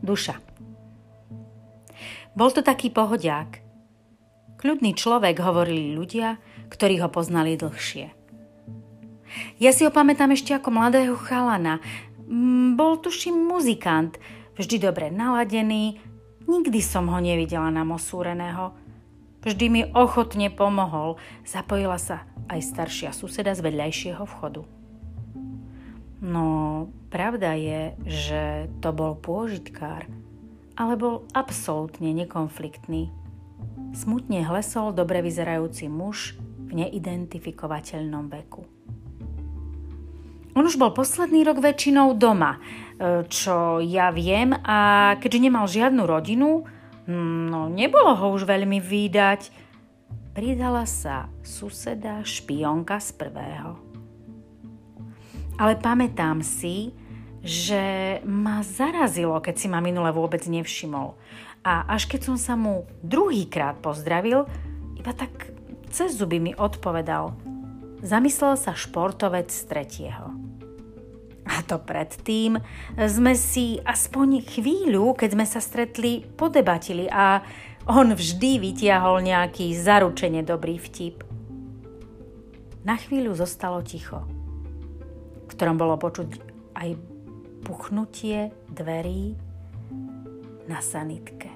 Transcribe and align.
duša. 0.00 0.40
Bol 2.34 2.50
to 2.54 2.62
taký 2.62 2.94
pohodiak. 2.94 3.60
Kľudný 4.60 4.92
človek, 4.92 5.40
hovorili 5.40 5.96
ľudia, 5.96 6.36
ktorí 6.68 7.00
ho 7.00 7.08
poznali 7.08 7.56
dlhšie. 7.56 8.12
Ja 9.62 9.70
si 9.70 9.86
ho 9.86 9.90
pamätám 9.90 10.34
ešte 10.34 10.54
ako 10.54 10.74
mladého 10.74 11.16
chalana. 11.16 11.78
Mm, 12.26 12.78
bol 12.78 12.98
tuším 12.98 13.34
muzikant, 13.34 14.18
vždy 14.58 14.76
dobre 14.78 15.10
naladený, 15.10 15.98
nikdy 16.46 16.80
som 16.82 17.10
ho 17.10 17.18
nevidela 17.18 17.70
na 17.70 17.82
mosúreného. 17.82 18.74
Vždy 19.40 19.66
mi 19.72 19.82
ochotne 19.96 20.52
pomohol, 20.52 21.16
zapojila 21.48 21.96
sa 21.96 22.28
aj 22.52 22.60
staršia 22.60 23.10
suseda 23.16 23.56
z 23.56 23.64
vedľajšieho 23.64 24.22
vchodu. 24.28 24.79
No, 26.20 26.88
pravda 27.08 27.56
je, 27.56 27.96
že 28.04 28.42
to 28.84 28.92
bol 28.92 29.16
pôžitkár, 29.16 30.04
ale 30.76 30.92
bol 31.00 31.24
absolútne 31.32 32.12
nekonfliktný. 32.12 33.08
Smutne 33.96 34.44
hlesol 34.44 34.92
dobre 34.92 35.24
vyzerajúci 35.24 35.88
muž 35.88 36.36
v 36.68 36.84
neidentifikovateľnom 36.84 38.28
veku. 38.36 38.68
On 40.52 40.60
už 40.60 40.76
bol 40.76 40.92
posledný 40.92 41.40
rok 41.40 41.64
väčšinou 41.64 42.12
doma, 42.20 42.60
e, 42.60 43.24
čo 43.24 43.80
ja 43.80 44.12
viem 44.12 44.52
a 44.52 45.12
keďže 45.16 45.40
nemal 45.40 45.64
žiadnu 45.64 46.04
rodinu, 46.04 46.68
no 47.48 47.72
nebolo 47.72 48.12
ho 48.12 48.26
už 48.36 48.44
veľmi 48.44 48.76
výdať. 48.76 49.48
Pridala 50.36 50.84
sa 50.84 51.32
suseda 51.42 52.20
špionka 52.22 53.00
z 53.00 53.08
prvého 53.16 53.89
ale 55.60 55.76
pamätám 55.76 56.40
si, 56.40 56.96
že 57.44 58.16
ma 58.24 58.64
zarazilo, 58.64 59.36
keď 59.44 59.54
si 59.60 59.68
ma 59.68 59.84
minule 59.84 60.08
vôbec 60.08 60.40
nevšimol. 60.48 61.20
A 61.60 61.84
až 61.84 62.08
keď 62.08 62.32
som 62.32 62.36
sa 62.40 62.56
mu 62.56 62.88
druhýkrát 63.04 63.76
pozdravil, 63.84 64.48
iba 64.96 65.12
tak 65.12 65.52
cez 65.92 66.16
zuby 66.16 66.40
mi 66.40 66.56
odpovedal. 66.56 67.36
Zamyslel 68.00 68.56
sa 68.56 68.72
športovec 68.72 69.52
z 69.52 69.62
tretieho. 69.68 70.32
A 71.44 71.60
to 71.68 71.76
predtým 71.76 72.56
sme 72.96 73.36
si 73.36 73.76
aspoň 73.84 74.40
chvíľu, 74.40 75.12
keď 75.12 75.28
sme 75.36 75.44
sa 75.44 75.60
stretli, 75.60 76.24
podebatili 76.24 77.04
a 77.12 77.44
on 77.84 78.16
vždy 78.16 78.56
vytiahol 78.64 79.20
nejaký 79.20 79.76
zaručene 79.76 80.40
dobrý 80.40 80.80
vtip. 80.80 81.20
Na 82.80 82.96
chvíľu 82.96 83.36
zostalo 83.36 83.84
ticho 83.84 84.39
ktorom 85.60 85.76
bolo 85.76 86.00
počuť 86.00 86.40
aj 86.72 86.96
puchnutie 87.68 88.48
dverí 88.72 89.36
na 90.64 90.80
sanitke. 90.80 91.52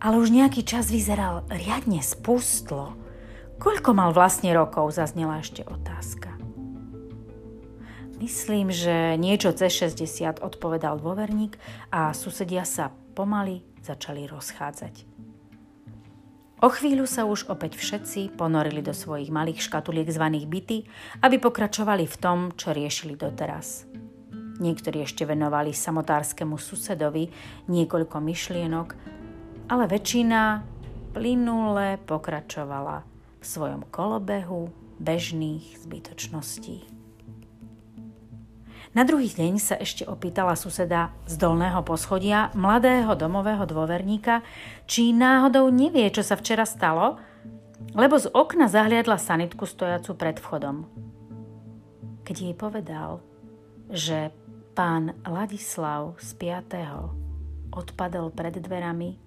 Ale 0.00 0.16
už 0.16 0.32
nejaký 0.32 0.64
čas 0.64 0.88
vyzeral 0.88 1.44
riadne 1.52 2.00
spustlo. 2.00 2.96
Koľko 3.60 3.92
mal 3.92 4.16
vlastne 4.16 4.48
rokov, 4.56 4.96
zaznela 4.96 5.44
ešte 5.44 5.60
otázka. 5.68 6.32
Myslím, 8.16 8.72
že 8.72 9.20
niečo 9.20 9.52
cez 9.52 9.76
60 9.76 10.40
odpovedal 10.40 11.04
dôverník 11.04 11.60
a 11.92 12.16
susedia 12.16 12.64
sa 12.64 12.88
pomaly 13.12 13.60
začali 13.84 14.24
rozchádzať. 14.24 15.13
O 16.64 16.72
chvíľu 16.72 17.04
sa 17.04 17.28
už 17.28 17.52
opäť 17.52 17.76
všetci 17.76 18.40
ponorili 18.40 18.80
do 18.80 18.96
svojich 18.96 19.28
malých 19.28 19.68
škatuliek 19.68 20.08
zvaných 20.08 20.48
byty, 20.48 20.78
aby 21.20 21.36
pokračovali 21.36 22.08
v 22.08 22.16
tom, 22.16 22.38
čo 22.56 22.72
riešili 22.72 23.20
doteraz. 23.20 23.84
Niektorí 24.64 25.04
ešte 25.04 25.28
venovali 25.28 25.76
samotárskému 25.76 26.56
susedovi 26.56 27.28
niekoľko 27.68 28.16
myšlienok, 28.16 28.88
ale 29.68 29.84
väčšina 29.92 30.64
plynule 31.12 32.00
pokračovala 32.00 33.04
v 33.36 33.44
svojom 33.44 33.84
kolobehu 33.92 34.72
bežných 34.96 35.84
zbytočností. 35.84 36.93
Na 38.94 39.02
druhý 39.02 39.26
deň 39.26 39.58
sa 39.58 39.74
ešte 39.74 40.06
opýtala 40.06 40.54
suseda 40.54 41.10
z 41.26 41.34
dolného 41.34 41.82
poschodia, 41.82 42.54
mladého 42.54 43.18
domového 43.18 43.66
dôverníka, 43.66 44.46
či 44.86 45.10
náhodou 45.10 45.66
nevie, 45.66 46.06
čo 46.14 46.22
sa 46.22 46.38
včera 46.38 46.62
stalo, 46.62 47.18
lebo 47.90 48.14
z 48.22 48.30
okna 48.30 48.70
zahliadla 48.70 49.18
sanitku 49.18 49.66
stojacu 49.66 50.14
pred 50.14 50.38
vchodom. 50.38 50.86
Keď 52.22 52.36
jej 52.38 52.54
povedal, 52.54 53.18
že 53.90 54.30
pán 54.78 55.18
Ladislav 55.26 56.14
z 56.22 56.30
5. 56.38 57.74
odpadol 57.74 58.30
pred 58.30 58.62
dverami 58.62 59.18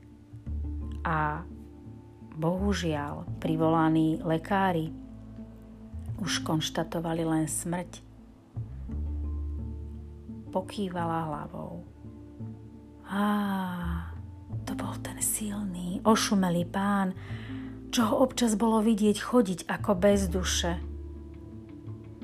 a 1.04 1.44
bohužiaľ 2.40 3.28
privolaní 3.44 4.24
lekári 4.24 4.96
už 6.24 6.48
konštatovali 6.48 7.28
len 7.28 7.52
smrť, 7.52 8.07
pokývala 10.58 11.30
hlavou. 11.30 11.86
Á, 13.06 13.26
to 14.66 14.74
bol 14.74 14.98
ten 15.06 15.22
silný, 15.22 16.02
ošumelý 16.02 16.66
pán, 16.66 17.14
čo 17.94 18.10
ho 18.10 18.26
občas 18.26 18.58
bolo 18.58 18.82
vidieť 18.82 19.22
chodiť 19.22 19.70
ako 19.70 19.92
bez 20.02 20.26
duše. 20.34 20.82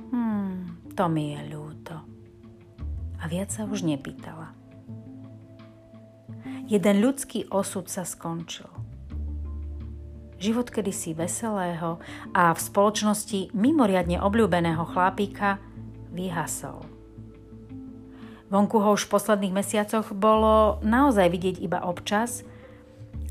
Hmm, 0.09 0.81
to 0.97 1.05
mi 1.13 1.37
je 1.37 1.41
ľúto. 1.53 1.95
A 3.21 3.23
viac 3.29 3.53
sa 3.53 3.69
už 3.69 3.85
nepýtala. 3.85 4.57
Jeden 6.65 7.05
ľudský 7.05 7.45
osud 7.53 7.85
sa 7.85 8.01
skončil. 8.01 8.67
Život 10.41 10.73
kedysi 10.73 11.13
veselého 11.13 12.01
a 12.33 12.51
v 12.51 12.59
spoločnosti 12.59 13.53
mimoriadne 13.53 14.19
obľúbeného 14.19 14.83
chlapíka 14.89 15.61
vyhasol. 16.11 16.92
Vonku 18.53 18.77
ho 18.77 18.93
už 18.93 19.09
v 19.09 19.17
posledných 19.17 19.57
mesiacoch 19.65 20.13
bolo 20.13 20.77
naozaj 20.85 21.25
vidieť 21.25 21.57
iba 21.57 21.81
občas 21.81 22.45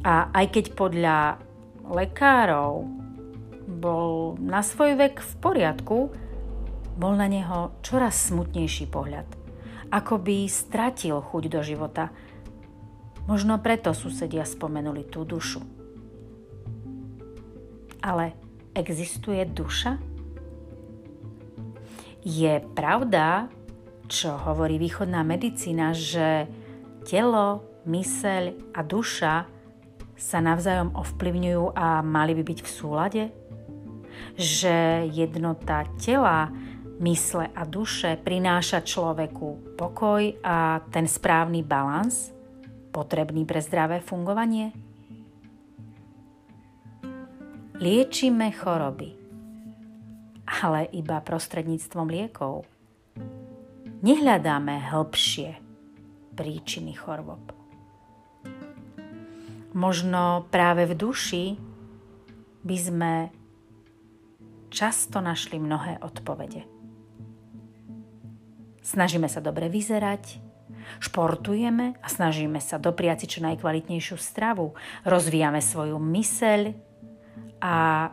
a 0.03 0.27
aj 0.35 0.51
keď 0.51 0.65
podľa 0.75 1.39
lekárov 1.87 2.91
bol 3.71 4.35
na 4.43 4.67
svoj 4.67 4.99
vek 4.99 5.23
v 5.23 5.33
poriadku, 5.39 6.11
bol 6.99 7.15
na 7.15 7.31
neho 7.31 7.71
čoraz 7.87 8.35
smutnejší 8.35 8.91
pohľad. 8.91 9.31
Ako 9.95 10.19
by 10.19 10.51
stratil 10.51 11.23
chuť 11.23 11.45
do 11.47 11.63
života. 11.63 12.11
Možno 13.31 13.63
preto 13.63 13.95
susedia 13.95 14.43
spomenuli 14.43 15.07
tú 15.07 15.23
dušu. 15.23 15.63
Ale 18.03 18.35
existuje 18.75 19.47
duša? 19.47 20.03
Je 22.27 22.59
pravda, 22.75 23.47
čo 24.13 24.37
hovorí 24.37 24.77
východná 24.77 25.25
medicína, 25.25 25.97
že 25.97 26.45
telo, 27.09 27.65
myseľ 27.89 28.77
a 28.77 28.85
duša 28.85 29.49
sa 30.13 30.39
navzájom 30.45 30.93
ovplyvňujú 30.93 31.73
a 31.73 32.05
mali 32.05 32.37
by 32.37 32.45
byť 32.45 32.59
v 32.61 32.69
súlade? 32.69 33.25
Že 34.37 35.09
jednota 35.09 35.89
tela, 35.97 36.53
mysle 37.01 37.49
a 37.57 37.65
duše 37.65 38.21
prináša 38.21 38.85
človeku 38.85 39.81
pokoj 39.81 40.37
a 40.45 40.85
ten 40.93 41.09
správny 41.09 41.65
balans, 41.65 42.37
potrebný 42.93 43.49
pre 43.49 43.65
zdravé 43.65 44.05
fungovanie? 44.05 44.77
Liečíme 47.81 48.53
choroby, 48.53 49.11
ale 50.47 50.87
iba 50.93 51.19
prostredníctvom 51.25 52.07
liekov 52.07 52.72
nehľadáme 54.03 54.91
hĺbšie 54.91 55.63
príčiny 56.35 56.93
chorôb. 56.99 57.55
Možno 59.73 60.45
práve 60.53 60.85
v 60.85 60.95
duši 60.99 61.45
by 62.67 62.77
sme 62.77 63.13
často 64.69 65.25
našli 65.25 65.57
mnohé 65.57 66.03
odpovede. 66.05 66.69
Snažíme 68.83 69.31
sa 69.31 69.39
dobre 69.39 69.71
vyzerať, 69.71 70.43
športujeme 70.99 71.97
a 72.03 72.07
snažíme 72.11 72.59
sa 72.59 72.77
dopriať 72.83 73.25
si 73.25 73.39
čo 73.39 73.41
najkvalitnejšiu 73.47 74.19
stravu, 74.19 74.75
rozvíjame 75.07 75.63
svoju 75.63 75.97
myseľ 75.97 76.75
a 77.63 78.11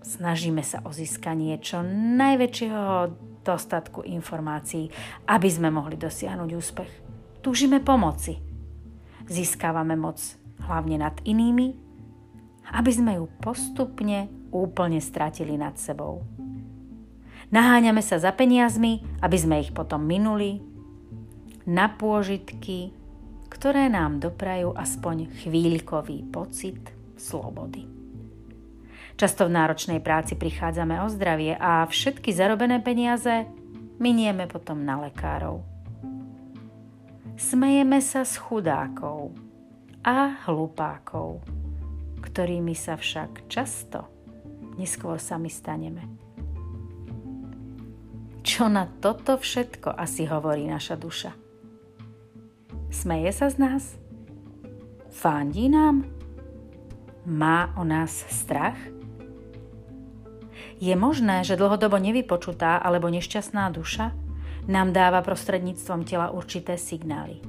snažíme 0.00 0.64
sa 0.64 0.80
o 0.82 0.90
získanie 0.90 1.60
čo 1.60 1.84
najväčšieho 1.84 3.35
dostatku 3.46 4.02
informácií, 4.02 4.90
aby 5.30 5.46
sme 5.46 5.70
mohli 5.70 5.94
dosiahnuť 5.94 6.50
úspech. 6.50 6.92
Túžime 7.38 7.78
pomoci. 7.78 8.42
Získávame 9.30 9.94
moc 9.94 10.18
hlavne 10.66 10.98
nad 10.98 11.14
inými, 11.22 11.78
aby 12.74 12.90
sme 12.90 13.22
ju 13.22 13.30
postupne 13.38 14.26
úplne 14.50 14.98
stratili 14.98 15.54
nad 15.54 15.78
sebou. 15.78 16.26
Naháňame 17.54 18.02
sa 18.02 18.18
za 18.18 18.34
peniazmi, 18.34 19.06
aby 19.22 19.36
sme 19.38 19.62
ich 19.62 19.70
potom 19.70 20.02
minuli 20.02 20.58
na 21.70 21.86
pôžitky, 21.86 22.90
ktoré 23.46 23.86
nám 23.86 24.18
doprajú 24.18 24.74
aspoň 24.74 25.30
chvíľkový 25.46 26.26
pocit 26.34 26.82
slobody. 27.14 27.95
Často 29.16 29.48
v 29.48 29.56
náročnej 29.56 30.04
práci 30.04 30.36
prichádzame 30.36 31.00
o 31.00 31.08
zdravie 31.08 31.56
a 31.56 31.88
všetky 31.88 32.36
zarobené 32.36 32.84
peniaze 32.84 33.48
minieme 33.96 34.44
potom 34.44 34.84
na 34.84 35.00
lekárov. 35.08 35.64
Smejeme 37.40 38.04
sa 38.04 38.28
s 38.28 38.36
chudákov 38.36 39.32
a 40.04 40.36
hlupákov, 40.44 41.40
ktorými 42.20 42.76
sa 42.76 43.00
však 43.00 43.48
často 43.48 44.04
neskôr 44.76 45.16
sami 45.16 45.48
staneme. 45.48 46.04
Čo 48.44 48.68
na 48.68 48.84
toto 49.00 49.40
všetko 49.40 49.96
asi 49.96 50.28
hovorí 50.28 50.68
naša 50.68 50.92
duša? 51.00 51.32
Smeje 52.92 53.32
sa 53.32 53.48
z 53.48 53.56
nás? 53.64 53.84
Fandí 55.08 55.72
nám? 55.72 56.04
Má 57.24 57.72
o 57.80 57.82
nás 57.82 58.12
strach? 58.28 58.95
Je 60.76 60.92
možné, 60.92 61.40
že 61.40 61.56
dlhodobo 61.56 61.96
nevypočutá 61.96 62.76
alebo 62.76 63.08
nešťastná 63.08 63.72
duša 63.72 64.12
nám 64.68 64.92
dáva 64.92 65.24
prostredníctvom 65.24 66.04
tela 66.04 66.28
určité 66.28 66.76
signály. 66.76 67.40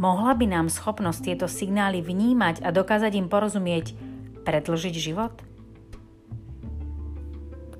Mohla 0.00 0.32
by 0.32 0.46
nám 0.48 0.66
schopnosť 0.72 1.20
tieto 1.20 1.46
signály 1.46 2.00
vnímať 2.00 2.64
a 2.64 2.72
dokázať 2.72 3.12
im 3.20 3.28
porozumieť 3.28 3.92
predlžiť 4.48 4.94
život? 4.96 5.36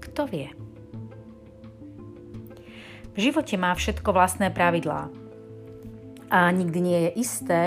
Kto 0.05 0.29
vie? 0.29 0.53
V 3.15 3.19
živote 3.19 3.57
má 3.57 3.73
všetko 3.73 4.13
vlastné 4.13 4.53
pravidlá. 4.53 5.09
A 6.29 6.51
nikdy 6.51 6.79
nie 6.83 6.99
je 7.09 7.11
isté, 7.17 7.63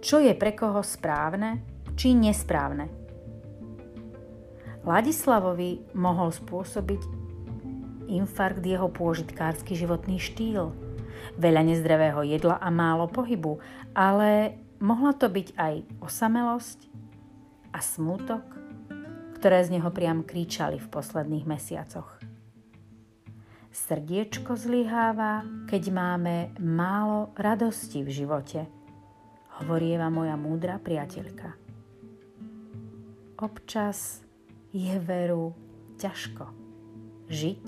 čo 0.00 0.22
je 0.22 0.32
pre 0.32 0.56
koho 0.56 0.80
správne 0.80 1.60
či 1.94 2.16
nesprávne 2.16 3.03
Ladislavovi 4.84 5.96
mohol 5.96 6.28
spôsobiť 6.28 7.00
infarkt 8.08 8.60
jeho 8.60 8.92
pôžitkársky 8.92 9.72
životný 9.72 10.20
štýl, 10.20 10.76
veľa 11.40 11.62
nezdravého 11.64 12.20
jedla 12.28 12.60
a 12.60 12.68
málo 12.68 13.08
pohybu, 13.08 13.64
ale 13.96 14.60
mohla 14.84 15.16
to 15.16 15.32
byť 15.32 15.56
aj 15.56 15.74
osamelosť 16.04 16.78
a 17.72 17.80
smútok, 17.80 18.44
ktoré 19.40 19.64
z 19.64 19.80
neho 19.80 19.88
priam 19.88 20.20
kričali 20.20 20.76
v 20.76 20.90
posledných 20.92 21.48
mesiacoch. 21.48 22.20
Srdiečko 23.74 24.54
zlyháva, 24.54 25.42
keď 25.66 25.82
máme 25.90 26.54
málo 26.62 27.34
radosti 27.34 28.06
v 28.06 28.10
živote, 28.12 28.70
hovorieva 29.58 30.12
moja 30.12 30.38
múdra 30.38 30.78
priateľka. 30.78 31.58
Občas 33.42 34.23
je 34.74 34.98
veru 34.98 35.54
ťažko. 36.02 36.50
Žiť 37.30 37.66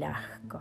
ľahko. 0.00 0.58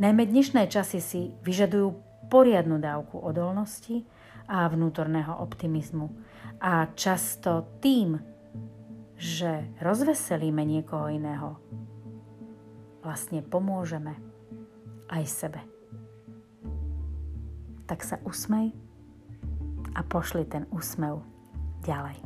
Najmä 0.00 0.24
dnešné 0.24 0.72
časy 0.72 0.98
si 1.04 1.20
vyžadujú 1.44 1.92
poriadnu 2.32 2.80
dávku 2.80 3.20
odolnosti 3.20 4.08
a 4.48 4.64
vnútorného 4.72 5.36
optimizmu. 5.36 6.08
A 6.64 6.88
často 6.96 7.76
tým, 7.84 8.16
že 9.20 9.68
rozveselíme 9.84 10.64
niekoho 10.64 11.12
iného, 11.12 11.60
vlastne 13.04 13.44
pomôžeme 13.44 14.16
aj 15.12 15.22
sebe. 15.28 15.60
Tak 17.84 18.00
sa 18.00 18.16
usmej 18.24 18.72
a 19.92 20.00
pošli 20.02 20.48
ten 20.48 20.64
úsmev 20.72 21.20
ďalej. 21.84 22.18